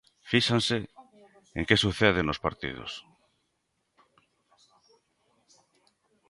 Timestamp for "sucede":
1.85-2.21